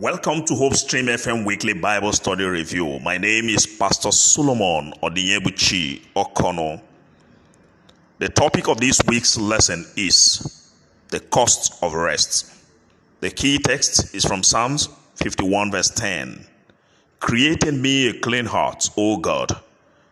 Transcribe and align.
Welcome 0.00 0.46
to 0.46 0.54
Hope 0.54 0.72
Stream 0.72 1.08
FM 1.08 1.44
Weekly 1.44 1.74
Bible 1.74 2.14
Study 2.14 2.46
Review. 2.46 2.98
My 3.00 3.18
name 3.18 3.50
is 3.50 3.66
Pastor 3.66 4.10
Solomon 4.10 4.94
Odinyebuchi 5.02 6.00
Okono. 6.16 6.80
The 8.18 8.30
topic 8.30 8.66
of 8.68 8.80
this 8.80 9.02
week's 9.06 9.36
lesson 9.36 9.84
is 9.98 10.72
the 11.08 11.20
cost 11.20 11.74
of 11.82 11.92
rest. 11.92 12.50
The 13.20 13.28
key 13.30 13.58
text 13.58 14.14
is 14.14 14.24
from 14.24 14.42
Psalms 14.42 14.88
51, 15.16 15.70
verse 15.70 15.90
10. 15.90 16.46
Create 17.18 17.64
in 17.64 17.82
me 17.82 18.08
a 18.08 18.18
clean 18.20 18.46
heart, 18.46 18.88
O 18.96 19.18
God, 19.18 19.52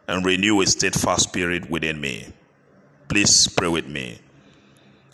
and 0.06 0.22
renew 0.22 0.60
a 0.60 0.66
steadfast 0.66 1.30
spirit 1.30 1.70
within 1.70 1.98
me. 1.98 2.26
Please 3.08 3.48
pray 3.48 3.68
with 3.68 3.86
me. 3.86 4.18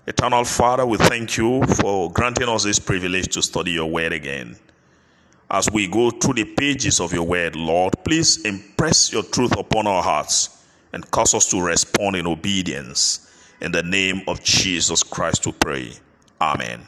Eternal 0.06 0.44
Father, 0.44 0.84
we 0.84 0.98
thank 0.98 1.38
you 1.38 1.62
for 1.64 2.12
granting 2.12 2.46
us 2.46 2.64
this 2.64 2.78
privilege 2.78 3.28
to 3.28 3.40
study 3.40 3.70
your 3.70 3.90
word 3.90 4.12
again. 4.12 4.54
As 5.50 5.70
we 5.70 5.88
go 5.88 6.10
through 6.10 6.34
the 6.34 6.44
pages 6.44 7.00
of 7.00 7.14
your 7.14 7.22
word, 7.22 7.56
Lord, 7.56 7.94
please 8.04 8.44
impress 8.44 9.10
your 9.14 9.22
truth 9.22 9.56
upon 9.56 9.86
our 9.86 10.02
hearts 10.02 10.62
and 10.92 11.10
cause 11.10 11.32
us 11.32 11.46
to 11.52 11.62
respond 11.62 12.16
in 12.16 12.26
obedience. 12.26 13.30
In 13.62 13.72
the 13.72 13.82
name 13.82 14.20
of 14.28 14.44
Jesus 14.44 15.02
Christ, 15.02 15.46
we 15.46 15.52
pray. 15.52 15.92
Amen. 16.38 16.86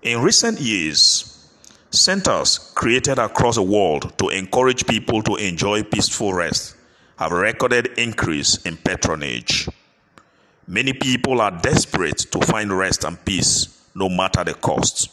In 0.00 0.22
recent 0.22 0.58
years, 0.58 1.50
centers 1.90 2.72
created 2.74 3.18
across 3.18 3.56
the 3.56 3.62
world 3.62 4.16
to 4.18 4.30
encourage 4.30 4.86
people 4.86 5.22
to 5.24 5.36
enjoy 5.36 5.82
peaceful 5.82 6.32
rest 6.32 6.76
have 7.18 7.32
recorded 7.32 7.88
increase 7.98 8.56
in 8.64 8.78
patronage. 8.78 9.68
Many 10.70 10.92
people 10.92 11.40
are 11.40 11.50
desperate 11.50 12.18
to 12.30 12.40
find 12.42 12.72
rest 12.72 13.02
and 13.02 13.22
peace, 13.24 13.82
no 13.96 14.08
matter 14.08 14.44
the 14.44 14.54
cost. 14.54 15.10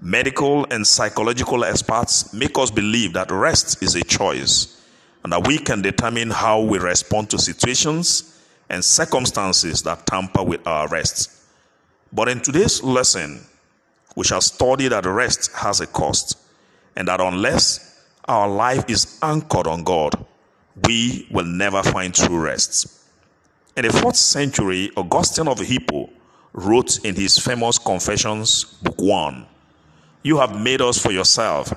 Medical 0.00 0.66
and 0.70 0.86
psychological 0.86 1.64
experts 1.64 2.32
make 2.32 2.56
us 2.56 2.70
believe 2.70 3.12
that 3.14 3.32
rest 3.32 3.82
is 3.82 3.96
a 3.96 4.04
choice 4.04 4.80
and 5.24 5.32
that 5.32 5.48
we 5.48 5.58
can 5.58 5.82
determine 5.82 6.30
how 6.30 6.60
we 6.60 6.78
respond 6.78 7.28
to 7.30 7.40
situations 7.40 8.40
and 8.70 8.84
circumstances 8.84 9.82
that 9.82 10.06
tamper 10.06 10.44
with 10.44 10.64
our 10.64 10.86
rest. 10.86 11.32
But 12.12 12.28
in 12.28 12.38
today's 12.38 12.80
lesson, 12.80 13.40
we 14.14 14.22
shall 14.22 14.40
study 14.40 14.86
that 14.86 15.06
rest 15.06 15.50
has 15.56 15.80
a 15.80 15.88
cost 15.88 16.38
and 16.94 17.08
that 17.08 17.20
unless 17.20 18.00
our 18.28 18.48
life 18.48 18.88
is 18.88 19.18
anchored 19.24 19.66
on 19.66 19.82
God, 19.82 20.24
we 20.84 21.26
will 21.32 21.46
never 21.46 21.82
find 21.82 22.14
true 22.14 22.38
rest. 22.38 22.94
In 23.78 23.84
the 23.84 23.90
4th 23.90 24.16
century, 24.16 24.90
Augustine 24.96 25.46
of 25.46 25.60
Hippo 25.60 26.10
wrote 26.52 26.98
in 27.04 27.14
his 27.14 27.38
famous 27.38 27.78
Confessions, 27.78 28.64
Book 28.64 29.00
1 29.00 29.46
You 30.24 30.38
have 30.38 30.60
made 30.60 30.80
us 30.80 30.98
for 30.98 31.12
yourself, 31.12 31.72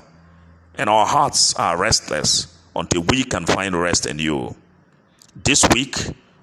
and 0.74 0.90
our 0.90 1.06
hearts 1.06 1.54
are 1.54 1.76
restless 1.76 2.58
until 2.74 3.02
we 3.02 3.22
can 3.22 3.46
find 3.46 3.80
rest 3.80 4.06
in 4.06 4.18
you. 4.18 4.56
This 5.44 5.64
week, 5.72 5.94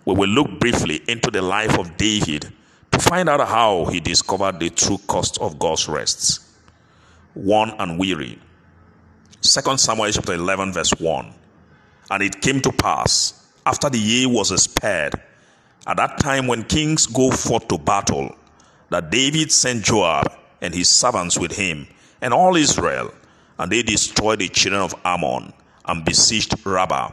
we 0.05 0.13
will 0.13 0.29
look 0.29 0.61
briefly 0.61 1.01
into 1.09 1.29
the 1.29 1.41
life 1.41 1.77
of 1.77 1.97
David 1.97 2.53
to 2.93 2.99
find 2.99 3.27
out 3.27 3.45
how 3.45 3.83
he 3.83 3.99
discovered 3.99 4.61
the 4.61 4.69
true 4.69 4.99
cost 5.07 5.39
of 5.41 5.59
God's 5.59 5.89
rest. 5.89 6.39
One 7.33 7.71
and 7.79 7.99
weary. 7.99 8.39
2 9.41 9.77
Samuel 9.77 10.11
chapter 10.13 10.35
11, 10.35 10.71
verse 10.71 10.97
1. 10.97 11.33
And 12.11 12.23
it 12.23 12.39
came 12.39 12.61
to 12.61 12.71
pass, 12.71 13.45
after 13.65 13.89
the 13.89 13.99
year 13.99 14.29
was 14.29 14.57
spared, 14.63 15.21
at 15.87 15.97
that 15.97 16.19
time, 16.19 16.47
when 16.47 16.63
kings 16.63 17.05
go 17.05 17.31
forth 17.31 17.67
to 17.69 17.77
battle, 17.77 18.35
that 18.89 19.09
David 19.09 19.51
sent 19.51 19.85
Joab 19.85 20.31
and 20.61 20.73
his 20.73 20.89
servants 20.89 21.37
with 21.37 21.55
him 21.55 21.87
and 22.21 22.33
all 22.33 22.55
Israel, 22.55 23.13
and 23.57 23.71
they 23.71 23.83
destroyed 23.83 24.39
the 24.39 24.49
children 24.49 24.81
of 24.81 24.95
Ammon 25.05 25.53
and 25.85 26.05
besieged 26.05 26.53
Rabbah. 26.65 27.11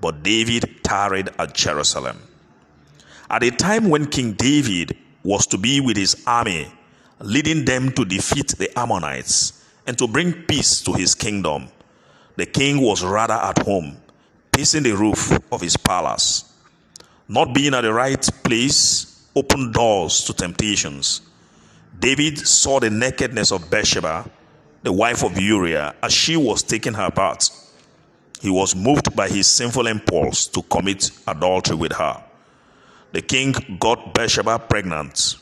But 0.00 0.22
David 0.22 0.82
tarried 0.82 1.30
at 1.38 1.54
Jerusalem. 1.54 2.18
At 3.28 3.42
a 3.42 3.50
time 3.50 3.90
when 3.90 4.06
King 4.06 4.32
David 4.32 4.96
was 5.22 5.46
to 5.48 5.58
be 5.58 5.80
with 5.80 5.96
his 5.96 6.22
army, 6.26 6.72
leading 7.20 7.64
them 7.64 7.92
to 7.92 8.04
defeat 8.04 8.48
the 8.48 8.76
Ammonites 8.78 9.64
and 9.86 9.96
to 9.98 10.08
bring 10.08 10.32
peace 10.32 10.80
to 10.82 10.92
his 10.92 11.14
kingdom, 11.14 11.68
the 12.36 12.46
king 12.46 12.80
was 12.80 13.04
rather 13.04 13.34
at 13.34 13.58
home, 13.58 13.98
pacing 14.52 14.82
the 14.82 14.96
roof 14.96 15.30
of 15.52 15.60
his 15.60 15.76
palace. 15.76 16.49
Not 17.30 17.54
being 17.54 17.74
at 17.74 17.82
the 17.82 17.92
right 17.92 18.28
place 18.42 19.24
opened 19.36 19.72
doors 19.72 20.24
to 20.24 20.32
temptations. 20.32 21.20
David 21.96 22.36
saw 22.38 22.80
the 22.80 22.90
nakedness 22.90 23.52
of 23.52 23.70
Bathsheba, 23.70 24.28
the 24.82 24.92
wife 24.92 25.22
of 25.22 25.38
Uriah, 25.38 25.94
as 26.02 26.12
she 26.12 26.36
was 26.36 26.64
taking 26.64 26.94
her 26.94 27.08
part. 27.08 27.48
He 28.40 28.50
was 28.50 28.74
moved 28.74 29.14
by 29.14 29.28
his 29.28 29.46
sinful 29.46 29.86
impulse 29.86 30.48
to 30.48 30.62
commit 30.62 31.12
adultery 31.28 31.76
with 31.76 31.92
her. 31.92 32.20
The 33.12 33.22
king 33.22 33.54
got 33.78 34.12
Bathsheba 34.12 34.58
pregnant. 34.58 35.36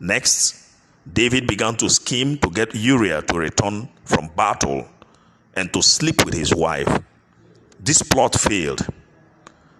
Next, 0.00 0.72
David 1.12 1.46
began 1.46 1.76
to 1.76 1.90
scheme 1.90 2.38
to 2.38 2.48
get 2.48 2.74
Uriah 2.74 3.20
to 3.20 3.38
return 3.38 3.90
from 4.02 4.30
battle 4.34 4.88
and 5.54 5.70
to 5.74 5.82
sleep 5.82 6.24
with 6.24 6.32
his 6.32 6.54
wife. 6.54 7.02
This 7.78 8.00
plot 8.00 8.34
failed. 8.34 8.86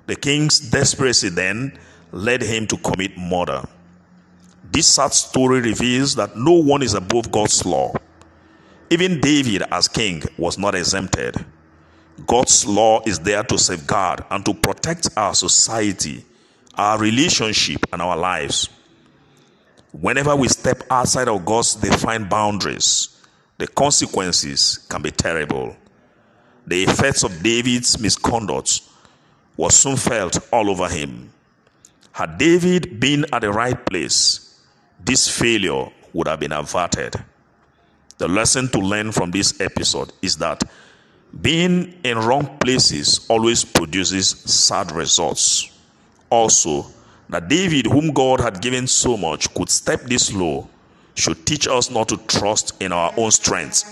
The 0.09 0.17
king's 0.17 0.59
desperacy 0.59 1.29
then 1.29 1.79
led 2.13 2.41
him 2.41 2.67
to 2.69 2.79
commit 2.79 3.19
murder. 3.19 3.63
This 4.73 4.87
sad 4.87 5.13
story 5.13 5.61
reveals 5.61 6.15
that 6.15 6.35
no 6.35 6.53
one 6.53 6.83
is 6.83 6.95
above 6.95 7.31
God's 7.31 7.67
law. 7.67 7.93
Even 8.89 9.21
David, 9.21 9.65
as 9.71 9.87
king, 9.87 10.23
was 10.39 10.57
not 10.57 10.75
exempted. 10.75 11.45
God's 12.27 12.65
law 12.65 13.03
is 13.05 13.19
there 13.19 13.43
to 13.45 13.59
safeguard 13.59 14.25
and 14.31 14.43
to 14.47 14.55
protect 14.55 15.11
our 15.15 15.35
society, 15.35 16.25
our 16.75 16.99
relationship, 16.99 17.85
and 17.93 18.01
our 18.01 18.17
lives. 18.17 18.71
Whenever 19.93 20.35
we 20.35 20.49
step 20.49 20.85
outside 20.91 21.29
of 21.29 21.45
God's 21.45 21.75
defined 21.75 22.31
boundaries, 22.31 23.23
the 23.59 23.67
consequences 23.67 24.87
can 24.89 25.03
be 25.03 25.11
terrible. 25.11 25.77
The 26.67 26.85
effects 26.85 27.25
of 27.25 27.43
David's 27.43 28.01
misconduct 28.01 28.81
was 29.59 29.77
soon 29.77 29.97
felt 29.97 30.39
all 30.53 30.71
over 30.71 30.89
him. 30.89 31.31
Had 32.13 32.39
David 32.39 32.99
been 32.99 33.27
at 33.33 33.43
the 33.43 33.53
right 33.53 33.85
place, 33.87 34.61
this 35.05 35.29
failure 35.29 35.91
would 36.13 36.29
have 36.29 36.41
been 36.41 36.53
averted. 36.53 37.15
The 38.19 38.29
lesson 38.29 38.69
to 38.69 38.79
learn 38.79 39.13
from 39.13 39.33
this 39.33 39.61
episode 39.61 40.13
is 40.23 40.37
that 40.37 40.63
being 41.43 41.99
in 42.05 42.19
wrong 42.19 42.57
places 42.59 43.27
always 43.29 43.65
produces 43.65 44.29
sad 44.29 44.93
results. 44.93 45.69
Also, 46.31 46.87
that 47.29 47.49
David, 47.49 47.87
whom 47.87 48.13
God 48.13 48.41
had 48.41 48.63
given 48.63 48.87
so 48.87 49.17
much, 49.17 49.53
could 49.55 49.69
step 49.69 50.03
this 50.03 50.33
low 50.33 50.71
should 51.15 51.45
teach 51.47 51.67
us 51.67 51.91
not 51.91 52.09
to 52.09 52.17
trust 52.29 52.81
in 52.81 52.93
our 52.93 53.13
own 53.17 53.33
strength, 53.33 53.85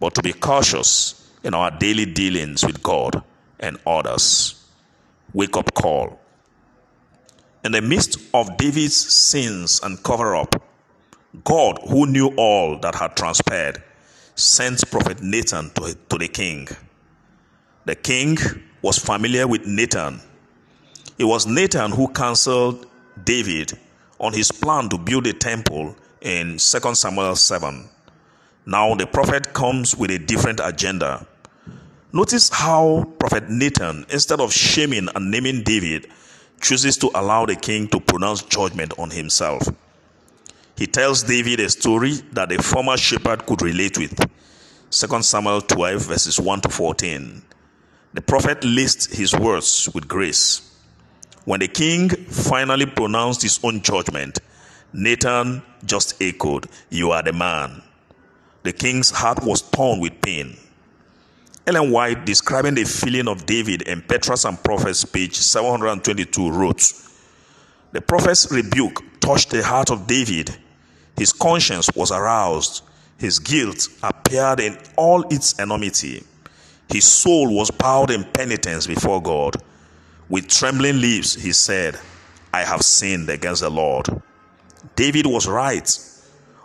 but 0.00 0.14
to 0.14 0.22
be 0.22 0.34
cautious 0.34 1.30
in 1.42 1.54
our 1.54 1.70
daily 1.70 2.04
dealings 2.04 2.64
with 2.64 2.82
God 2.82 3.22
and 3.58 3.78
others 3.86 4.57
wake 5.32 5.56
up 5.56 5.74
call. 5.74 6.18
In 7.64 7.72
the 7.72 7.82
midst 7.82 8.18
of 8.32 8.56
David's 8.56 8.96
sins 8.96 9.80
and 9.82 10.02
cover 10.02 10.34
up, 10.36 10.62
God, 11.44 11.78
who 11.88 12.06
knew 12.06 12.28
all 12.36 12.78
that 12.78 12.94
had 12.94 13.16
transpired, 13.16 13.82
sent 14.34 14.90
Prophet 14.90 15.20
Nathan 15.22 15.70
to, 15.70 15.96
to 16.08 16.18
the 16.18 16.28
king. 16.28 16.68
The 17.84 17.94
king 17.94 18.38
was 18.82 18.98
familiar 18.98 19.46
with 19.46 19.66
Nathan. 19.66 20.20
It 21.18 21.24
was 21.24 21.46
Nathan 21.46 21.90
who 21.90 22.08
counseled 22.08 22.86
David 23.24 23.72
on 24.20 24.32
his 24.32 24.50
plan 24.50 24.88
to 24.88 24.98
build 24.98 25.26
a 25.26 25.32
temple 25.32 25.96
in 26.20 26.58
2 26.58 26.58
Samuel 26.58 27.36
7. 27.36 27.88
Now 28.66 28.94
the 28.94 29.06
prophet 29.06 29.52
comes 29.52 29.96
with 29.96 30.10
a 30.10 30.18
different 30.18 30.60
agenda. 30.62 31.26
Notice 32.18 32.48
how 32.48 33.04
Prophet 33.20 33.48
Nathan, 33.48 34.04
instead 34.10 34.40
of 34.40 34.52
shaming 34.52 35.08
and 35.14 35.30
naming 35.30 35.62
David, 35.62 36.08
chooses 36.60 36.96
to 36.96 37.12
allow 37.14 37.46
the 37.46 37.54
king 37.54 37.86
to 37.90 38.00
pronounce 38.00 38.42
judgment 38.42 38.92
on 38.98 39.10
himself. 39.10 39.62
He 40.76 40.88
tells 40.88 41.22
David 41.22 41.60
a 41.60 41.70
story 41.70 42.14
that 42.32 42.50
a 42.50 42.60
former 42.60 42.96
shepherd 42.96 43.46
could 43.46 43.62
relate 43.62 43.98
with. 43.98 44.18
2 44.90 45.22
Samuel 45.22 45.60
12, 45.60 46.02
verses 46.02 46.40
1 46.40 46.62
to 46.62 46.68
14. 46.68 47.40
The 48.14 48.20
prophet 48.20 48.64
lists 48.64 49.16
his 49.16 49.32
words 49.32 49.88
with 49.94 50.08
grace. 50.08 50.76
When 51.44 51.60
the 51.60 51.68
king 51.68 52.08
finally 52.08 52.86
pronounced 52.86 53.42
his 53.42 53.60
own 53.62 53.80
judgment, 53.80 54.40
Nathan 54.92 55.62
just 55.84 56.20
echoed, 56.20 56.66
You 56.90 57.12
are 57.12 57.22
the 57.22 57.32
man. 57.32 57.80
The 58.64 58.72
king's 58.72 59.10
heart 59.10 59.44
was 59.44 59.62
torn 59.62 60.00
with 60.00 60.20
pain. 60.20 60.56
Ellen 61.68 61.90
White, 61.90 62.24
describing 62.24 62.76
the 62.76 62.84
feeling 62.84 63.28
of 63.28 63.44
David 63.44 63.82
in 63.82 64.00
Patriarchs 64.00 64.46
and 64.46 64.58
Prophets, 64.64 65.04
page 65.04 65.36
722, 65.36 66.50
wrote 66.50 66.82
The 67.92 68.00
prophet's 68.00 68.50
rebuke 68.50 69.04
touched 69.20 69.50
the 69.50 69.62
heart 69.62 69.90
of 69.90 70.06
David. 70.06 70.56
His 71.18 71.30
conscience 71.30 71.90
was 71.94 72.10
aroused. 72.10 72.84
His 73.18 73.38
guilt 73.38 73.86
appeared 74.02 74.60
in 74.60 74.78
all 74.96 75.24
its 75.28 75.58
enormity. 75.58 76.24
His 76.90 77.04
soul 77.04 77.54
was 77.54 77.70
bowed 77.70 78.10
in 78.10 78.24
penitence 78.24 78.86
before 78.86 79.20
God. 79.20 79.56
With 80.30 80.48
trembling 80.48 81.02
lips, 81.02 81.34
he 81.34 81.52
said, 81.52 82.00
I 82.50 82.62
have 82.62 82.80
sinned 82.80 83.28
against 83.28 83.60
the 83.60 83.68
Lord. 83.68 84.06
David 84.96 85.26
was 85.26 85.46
right. 85.46 85.98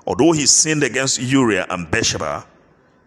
Although 0.08 0.32
he 0.32 0.46
sinned 0.46 0.84
against 0.84 1.22
Uriah 1.22 1.68
and 1.70 1.92
Bathsheba, 1.92 2.46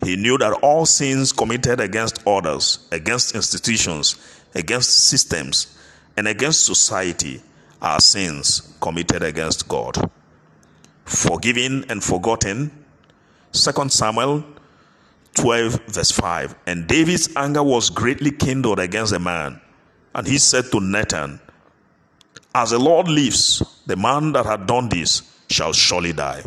he 0.05 0.17
knew 0.17 0.39
that 0.39 0.53
all 0.63 0.87
sins 0.87 1.33
committed 1.33 1.81
against 1.81 2.27
others, 2.27 2.87
against 2.93 3.35
institutions, 3.35 4.17
against 4.55 4.91
systems, 4.91 5.79
and 6.17 6.29
against 6.29 6.65
society 6.65 7.43
are 7.81 8.01
sins 8.01 8.75
committed 8.81 9.23
against 9.23 9.69
God. 9.69 10.11
Forgiven 11.05 11.85
and 11.89 12.03
forgotten. 12.03 12.85
2 13.53 13.89
Samuel 13.89 14.45
12, 15.35 15.87
verse 15.87 16.11
5. 16.13 16.55
And 16.67 16.87
David's 16.87 17.35
anger 17.37 17.63
was 17.63 17.91
greatly 17.91 18.31
kindled 18.31 18.79
against 18.79 19.13
the 19.13 19.19
man. 19.19 19.61
And 20.15 20.27
he 20.27 20.39
said 20.39 20.71
to 20.73 20.81
Nathan, 20.81 21.41
As 22.55 22.71
the 22.71 22.79
Lord 22.79 23.09
lives, 23.09 23.63
the 23.87 23.97
man 23.97 24.33
that 24.33 24.47
had 24.47 24.67
done 24.67 24.89
this 24.89 25.23
shall 25.49 25.73
surely 25.73 26.13
die. 26.13 26.43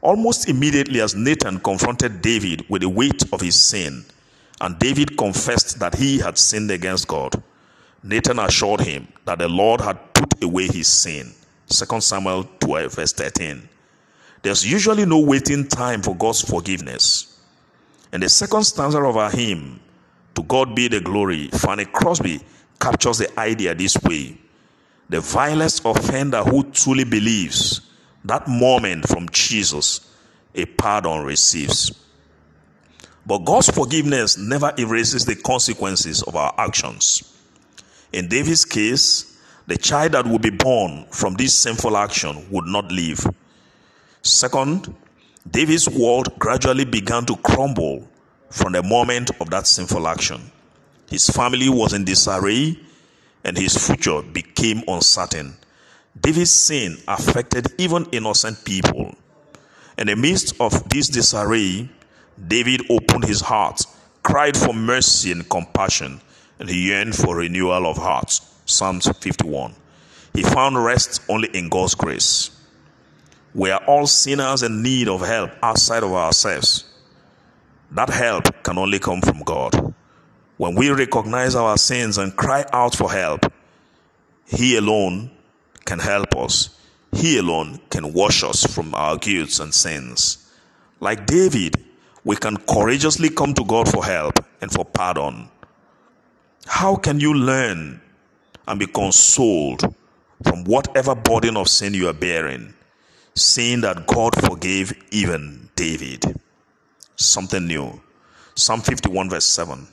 Almost 0.00 0.48
immediately, 0.48 1.00
as 1.00 1.14
Nathan 1.14 1.58
confronted 1.58 2.22
David 2.22 2.64
with 2.68 2.82
the 2.82 2.88
weight 2.88 3.22
of 3.32 3.40
his 3.40 3.60
sin, 3.60 4.04
and 4.60 4.78
David 4.78 5.16
confessed 5.16 5.78
that 5.80 5.96
he 5.96 6.18
had 6.18 6.38
sinned 6.38 6.70
against 6.70 7.08
God, 7.08 7.42
Nathan 8.02 8.38
assured 8.38 8.80
him 8.80 9.08
that 9.24 9.38
the 9.38 9.48
Lord 9.48 9.80
had 9.80 10.14
put 10.14 10.42
away 10.42 10.68
his 10.68 10.86
sin. 10.88 11.32
2 11.68 12.00
Samuel 12.00 12.44
12, 12.60 12.94
verse 12.94 13.12
13. 13.12 13.68
There's 14.42 14.70
usually 14.70 15.04
no 15.04 15.18
waiting 15.18 15.66
time 15.66 16.02
for 16.02 16.14
God's 16.14 16.42
forgiveness. 16.42 17.40
And 18.12 18.22
the 18.22 18.28
second 18.28 18.64
stanza 18.64 19.02
of 19.02 19.16
our 19.16 19.30
hymn, 19.30 19.80
To 20.36 20.42
God 20.44 20.74
be 20.76 20.86
the 20.86 21.00
glory, 21.00 21.48
Fanny 21.48 21.84
Crosby 21.84 22.40
captures 22.80 23.18
the 23.18 23.38
idea 23.40 23.74
this 23.74 24.00
way 24.02 24.38
The 25.08 25.20
vilest 25.20 25.82
offender 25.84 26.42
who 26.44 26.62
truly 26.70 27.04
believes 27.04 27.87
that 28.24 28.48
moment 28.48 29.08
from 29.08 29.28
Jesus, 29.30 30.12
a 30.54 30.64
pardon 30.64 31.24
receives. 31.24 31.92
But 33.26 33.44
God's 33.44 33.70
forgiveness 33.70 34.38
never 34.38 34.72
erases 34.78 35.24
the 35.24 35.36
consequences 35.36 36.22
of 36.22 36.34
our 36.34 36.54
actions. 36.56 37.34
In 38.12 38.28
David's 38.28 38.64
case, 38.64 39.38
the 39.66 39.76
child 39.76 40.12
that 40.12 40.26
would 40.26 40.40
be 40.40 40.50
born 40.50 41.04
from 41.10 41.34
this 41.34 41.52
sinful 41.52 41.96
action 41.96 42.46
would 42.50 42.64
not 42.64 42.90
live. 42.90 43.26
Second, 44.22 44.94
David's 45.50 45.88
world 45.88 46.38
gradually 46.38 46.86
began 46.86 47.26
to 47.26 47.36
crumble 47.36 48.08
from 48.50 48.72
the 48.72 48.82
moment 48.82 49.30
of 49.40 49.50
that 49.50 49.66
sinful 49.66 50.08
action. 50.08 50.50
His 51.10 51.28
family 51.28 51.68
was 51.68 51.92
in 51.92 52.04
disarray 52.04 52.78
and 53.44 53.56
his 53.56 53.86
future 53.86 54.22
became 54.22 54.82
uncertain. 54.88 55.54
David's 56.20 56.50
sin 56.50 56.96
affected 57.06 57.66
even 57.78 58.06
innocent 58.12 58.64
people. 58.64 59.14
In 59.98 60.06
the 60.06 60.16
midst 60.16 60.58
of 60.60 60.88
this 60.88 61.08
disarray, 61.08 61.88
David 62.46 62.82
opened 62.90 63.24
his 63.24 63.40
heart, 63.40 63.82
cried 64.22 64.56
for 64.56 64.72
mercy 64.72 65.32
and 65.32 65.48
compassion, 65.48 66.20
and 66.58 66.68
he 66.68 66.88
yearned 66.88 67.16
for 67.16 67.36
renewal 67.36 67.86
of 67.86 67.96
hearts. 67.98 68.40
Psalms 68.64 69.08
51. 69.08 69.74
He 70.34 70.42
found 70.42 70.82
rest 70.82 71.22
only 71.28 71.48
in 71.48 71.68
God's 71.68 71.94
grace. 71.94 72.50
We 73.54 73.70
are 73.70 73.82
all 73.86 74.06
sinners 74.06 74.62
in 74.62 74.82
need 74.82 75.08
of 75.08 75.20
help 75.20 75.50
outside 75.62 76.02
of 76.02 76.12
ourselves. 76.12 76.84
That 77.90 78.10
help 78.10 78.62
can 78.62 78.78
only 78.78 78.98
come 78.98 79.20
from 79.20 79.42
God. 79.42 79.94
When 80.58 80.74
we 80.74 80.90
recognize 80.90 81.54
our 81.54 81.76
sins 81.76 82.18
and 82.18 82.36
cry 82.36 82.64
out 82.72 82.94
for 82.94 83.10
help, 83.10 83.50
He 84.46 84.76
alone 84.76 85.30
can 85.88 85.98
help 85.98 86.36
us. 86.36 86.68
He 87.12 87.38
alone 87.38 87.80
can 87.88 88.12
wash 88.12 88.44
us 88.44 88.66
from 88.66 88.94
our 88.94 89.16
guilt 89.16 89.58
and 89.58 89.72
sins. 89.72 90.52
Like 91.00 91.24
David, 91.24 91.82
we 92.24 92.36
can 92.36 92.58
courageously 92.58 93.30
come 93.30 93.54
to 93.54 93.64
God 93.64 93.88
for 93.88 94.04
help 94.04 94.38
and 94.60 94.70
for 94.70 94.84
pardon. 94.84 95.48
How 96.66 96.94
can 96.96 97.20
you 97.20 97.32
learn 97.32 98.02
and 98.66 98.78
be 98.78 98.86
consoled 98.86 99.80
from 100.42 100.64
whatever 100.64 101.14
burden 101.14 101.56
of 101.56 101.68
sin 101.68 101.94
you 101.94 102.08
are 102.08 102.20
bearing, 102.26 102.74
seeing 103.34 103.80
that 103.80 104.06
God 104.06 104.34
forgave 104.44 104.92
even 105.10 105.70
David? 105.74 106.22
Something 107.16 107.66
new. 107.66 107.98
Psalm 108.54 108.82
51, 108.82 109.30
verse 109.30 109.46
7. 109.46 109.88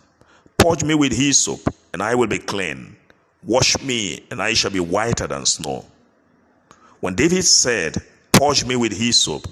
Purge 0.58 0.84
me 0.84 0.94
with 0.94 1.14
hyssop, 1.14 1.62
and 1.94 2.04
I 2.04 2.16
will 2.16 2.28
be 2.28 2.40
clean. 2.40 2.98
Wash 3.46 3.80
me, 3.82 4.26
and 4.32 4.42
I 4.42 4.54
shall 4.54 4.72
be 4.72 4.80
whiter 4.80 5.28
than 5.28 5.46
snow. 5.46 5.86
When 7.00 7.14
David 7.14 7.44
said, 7.44 7.98
Purge 8.32 8.66
me 8.66 8.76
with 8.76 8.98
hyssop, 8.98 9.48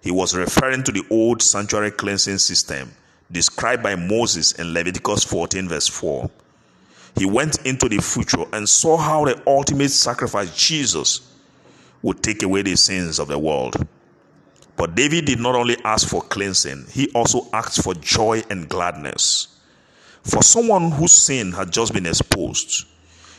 he 0.00 0.10
was 0.10 0.36
referring 0.36 0.84
to 0.84 0.92
the 0.92 1.04
old 1.10 1.42
sanctuary 1.42 1.90
cleansing 1.90 2.38
system 2.38 2.92
described 3.30 3.82
by 3.82 3.96
Moses 3.96 4.52
in 4.52 4.72
Leviticus 4.72 5.24
14, 5.24 5.68
verse 5.68 5.88
4. 5.88 6.30
He 7.16 7.26
went 7.26 7.64
into 7.66 7.88
the 7.88 7.98
future 7.98 8.44
and 8.52 8.68
saw 8.68 8.96
how 8.96 9.24
the 9.24 9.42
ultimate 9.46 9.90
sacrifice, 9.90 10.54
Jesus, 10.56 11.20
would 12.02 12.22
take 12.22 12.42
away 12.42 12.62
the 12.62 12.76
sins 12.76 13.18
of 13.18 13.28
the 13.28 13.38
world. 13.38 13.86
But 14.76 14.94
David 14.94 15.24
did 15.26 15.40
not 15.40 15.54
only 15.54 15.76
ask 15.84 16.08
for 16.08 16.22
cleansing, 16.22 16.86
he 16.90 17.10
also 17.14 17.48
asked 17.52 17.82
for 17.82 17.94
joy 17.94 18.42
and 18.50 18.68
gladness. 18.68 19.48
For 20.22 20.42
someone 20.42 20.90
whose 20.92 21.12
sin 21.12 21.52
had 21.52 21.72
just 21.72 21.92
been 21.92 22.06
exposed, 22.06 22.86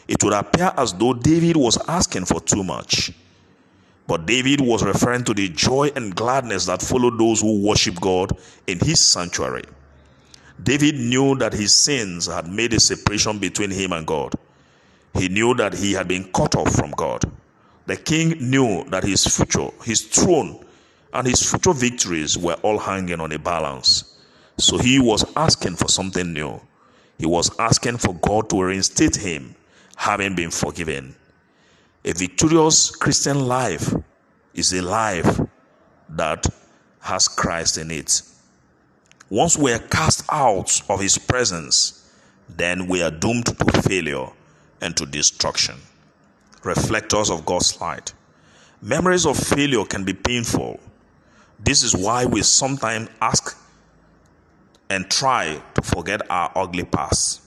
it 0.08 0.24
would 0.24 0.34
appear 0.34 0.72
as 0.78 0.94
though 0.94 1.14
David 1.14 1.58
was 1.58 1.78
asking 1.88 2.26
for 2.26 2.40
too 2.42 2.64
much. 2.64 3.12
But 4.08 4.26
David 4.26 4.60
was 4.60 4.84
referring 4.84 5.24
to 5.26 5.34
the 5.34 5.50
joy 5.50 5.92
and 5.96 6.16
gladness 6.16 6.66
that 6.66 6.82
followed 6.82 7.18
those 7.18 7.42
who 7.42 7.66
worship 7.66 8.00
God 8.02 8.38
in 8.68 8.80
his 8.80 9.00
sanctuary. 9.00 9.64
David 10.62 10.96
knew 10.96 11.36
that 11.36 11.54
his 11.54 11.74
sins 11.74 12.28
had 12.28 12.48
made 12.48 12.74
a 12.74 12.80
separation 12.80 13.40
between 13.40 13.72
him 13.72 13.94
and 13.94 14.06
God. 14.06 14.34
He 15.14 15.30
knew 15.30 15.54
that 15.56 15.74
he 15.74 15.94
had 15.94 16.08
been 16.08 16.32
cut 16.32 16.56
off 16.56 16.74
from 16.76 16.92
God. 16.92 17.24
The 17.86 17.98
king 17.98 18.38
knew 18.40 18.84
that 18.90 19.04
his 19.04 19.26
future, 19.26 19.70
his 19.84 20.02
throne, 20.02 20.66
and 21.14 21.28
his 21.28 21.50
future 21.50 21.74
victories 21.74 22.38
were 22.38 22.58
all 22.64 22.80
hanging 22.80 23.20
on 23.20 23.32
a 23.32 23.40
balance. 23.40 24.18
So 24.58 24.78
he 24.78 25.00
was 25.00 25.26
asking 25.36 25.76
for 25.76 25.88
something 25.88 26.34
new. 26.34 26.60
He 27.18 27.26
was 27.26 27.52
asking 27.60 27.98
for 27.98 28.14
God 28.16 28.50
to 28.50 28.64
reinstate 28.64 29.16
him, 29.16 29.56
having 29.96 30.36
been 30.36 30.52
forgiven. 30.52 31.16
A 32.06 32.14
victorious 32.14 32.90
Christian 32.92 33.48
life 33.48 33.94
is 34.54 34.74
a 34.74 34.82
life 34.82 35.40
that 36.10 36.46
has 37.00 37.28
Christ 37.28 37.78
in 37.78 37.92
it. 37.92 38.22
Once 39.30 39.58
we 39.58 39.72
are 39.72 39.80
cast 39.80 40.24
out 40.30 40.82
of 40.90 41.00
his 41.00 41.18
presence, 41.18 42.12
then 42.50 42.88
we 42.88 43.02
are 43.02 43.12
doomed 43.12 43.46
to 43.46 43.82
failure 43.82 44.28
and 44.82 44.96
to 44.98 45.06
destruction. 45.06 45.76
Reflectors 46.64 47.30
of 47.30 47.46
God's 47.46 47.80
light. 47.80 48.14
Memories 48.82 49.26
of 49.26 49.38
failure 49.38 49.86
can 49.86 50.04
be 50.04 50.14
painful. 50.14 50.80
This 51.60 51.84
is 51.84 51.96
why 51.96 52.26
we 52.26 52.42
sometimes 52.42 53.10
ask 53.22 53.58
and 54.90 55.10
try 55.10 55.62
to 55.76 55.82
forget 55.82 56.22
our 56.30 56.52
ugly 56.56 56.84
past. 56.84 57.43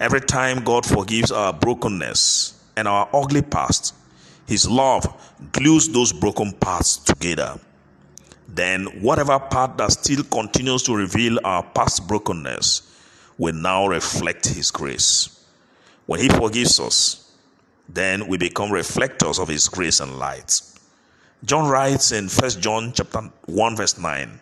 Every 0.00 0.20
time 0.20 0.64
God 0.64 0.84
forgives 0.84 1.30
our 1.30 1.52
brokenness 1.52 2.60
and 2.76 2.88
our 2.88 3.08
ugly 3.12 3.42
past, 3.42 3.94
His 4.46 4.68
love 4.68 5.06
glues 5.52 5.88
those 5.88 6.12
broken 6.12 6.52
parts 6.52 6.96
together 6.96 7.60
then 8.54 8.86
whatever 9.00 9.38
part 9.38 9.76
that 9.78 9.92
still 9.92 10.24
continues 10.24 10.82
to 10.82 10.94
reveal 10.94 11.38
our 11.44 11.62
past 11.62 12.08
brokenness 12.08 12.82
will 13.38 13.54
now 13.54 13.86
reflect 13.86 14.48
His 14.48 14.70
grace. 14.70 15.44
When 16.06 16.20
He 16.20 16.28
forgives 16.28 16.80
us, 16.80 17.32
then 17.88 18.26
we 18.26 18.38
become 18.38 18.72
reflectors 18.72 19.38
of 19.38 19.48
His 19.48 19.68
grace 19.68 20.00
and 20.00 20.18
light. 20.18 20.60
John 21.44 21.68
writes 21.68 22.12
in 22.12 22.28
1 22.28 22.50
John 22.60 22.92
chapter 22.92 23.30
1 23.46 23.76
verse 23.76 23.98
9, 23.98 24.40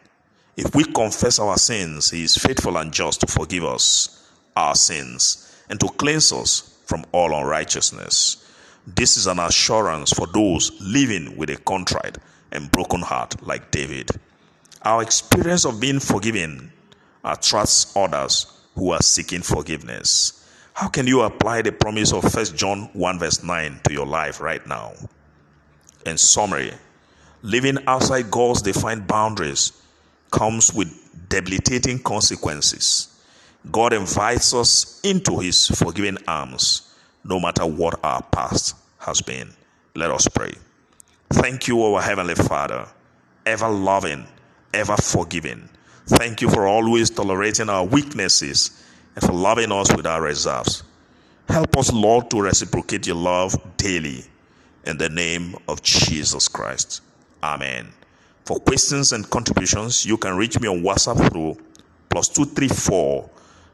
if 0.56 0.74
we 0.74 0.84
confess 0.84 1.38
our 1.38 1.56
sins, 1.56 2.10
he 2.10 2.24
is 2.24 2.36
faithful 2.36 2.78
and 2.78 2.92
just 2.92 3.20
to 3.20 3.28
forgive 3.28 3.64
us 3.64 4.28
our 4.56 4.74
sins 4.74 5.47
and 5.68 5.78
to 5.80 5.88
cleanse 5.88 6.32
us 6.32 6.78
from 6.86 7.04
all 7.12 7.34
unrighteousness. 7.34 8.44
This 8.86 9.16
is 9.16 9.26
an 9.26 9.38
assurance 9.38 10.12
for 10.12 10.26
those 10.26 10.72
living 10.80 11.36
with 11.36 11.50
a 11.50 11.56
contrite 11.56 12.16
and 12.52 12.70
broken 12.72 13.02
heart 13.02 13.42
like 13.46 13.70
David. 13.70 14.10
Our 14.82 15.02
experience 15.02 15.66
of 15.66 15.80
being 15.80 16.00
forgiven 16.00 16.72
attracts 17.24 17.94
others 17.96 18.46
who 18.74 18.92
are 18.92 19.02
seeking 19.02 19.42
forgiveness. 19.42 20.48
How 20.72 20.88
can 20.88 21.06
you 21.06 21.22
apply 21.22 21.62
the 21.62 21.72
promise 21.72 22.12
of 22.12 22.32
1 22.32 22.44
John 22.56 22.88
1 22.92 23.18
verse 23.18 23.42
9 23.42 23.80
to 23.84 23.92
your 23.92 24.06
life 24.06 24.40
right 24.40 24.64
now? 24.66 24.92
In 26.06 26.16
summary, 26.16 26.72
living 27.42 27.78
outside 27.86 28.30
God's 28.30 28.62
defined 28.62 29.06
boundaries 29.06 29.72
comes 30.30 30.72
with 30.72 30.88
debilitating 31.28 31.98
consequences. 31.98 33.17
God 33.70 33.92
invites 33.92 34.54
us 34.54 35.00
into 35.04 35.38
his 35.38 35.66
forgiving 35.66 36.18
arms, 36.26 36.94
no 37.24 37.38
matter 37.38 37.66
what 37.66 38.00
our 38.02 38.22
past 38.22 38.74
has 38.98 39.20
been. 39.20 39.50
Let 39.94 40.10
us 40.10 40.26
pray. 40.28 40.54
Thank 41.30 41.68
you, 41.68 41.82
our 41.82 42.00
Heavenly 42.00 42.34
Father, 42.34 42.86
ever 43.44 43.68
loving, 43.68 44.26
ever 44.72 44.96
forgiving. 44.96 45.68
Thank 46.06 46.40
you 46.40 46.48
for 46.48 46.66
always 46.66 47.10
tolerating 47.10 47.68
our 47.68 47.84
weaknesses 47.84 48.82
and 49.14 49.24
for 49.24 49.32
loving 49.32 49.70
us 49.70 49.94
with 49.94 50.06
our 50.06 50.22
reserves. 50.22 50.82
Help 51.48 51.76
us, 51.76 51.92
Lord, 51.92 52.30
to 52.30 52.40
reciprocate 52.40 53.06
your 53.06 53.16
love 53.16 53.54
daily. 53.76 54.24
In 54.84 54.96
the 54.96 55.10
name 55.10 55.54
of 55.66 55.82
Jesus 55.82 56.48
Christ. 56.48 57.02
Amen. 57.42 57.88
For 58.46 58.58
questions 58.58 59.12
and 59.12 59.28
contributions, 59.28 60.06
you 60.06 60.16
can 60.16 60.36
reach 60.36 60.58
me 60.58 60.68
on 60.68 60.80
WhatsApp 60.80 61.30
through 61.30 61.58
plus 62.08 62.28
234 62.30 63.28